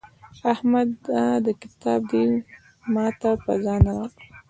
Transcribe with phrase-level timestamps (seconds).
[0.51, 2.25] احمده دا کتاب دې
[2.93, 4.25] ما ته په ځان راکړه.